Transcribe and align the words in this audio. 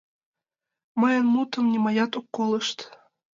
Мыйын 0.99 1.25
мутым 1.33 1.65
нимаят 1.71 2.11
ок 2.19 2.25
колышт. 2.35 2.77